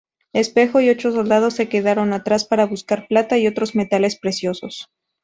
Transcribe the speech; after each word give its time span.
Espejo 0.33 0.81
y 0.81 0.89
ocho 0.89 1.11
soldados 1.11 1.53
se 1.53 1.69
quedaron 1.69 2.11
atrás 2.11 2.45
para 2.45 2.65
buscar 2.65 3.07
plata 3.07 3.37
y 3.37 3.45
otros 3.45 3.75
metales 3.75 4.17
preciosos. 4.17 4.87